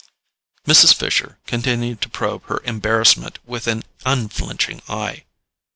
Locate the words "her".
2.45-2.61